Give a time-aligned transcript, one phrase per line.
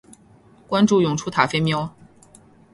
[0.67, 1.93] 关注永雏塔菲喵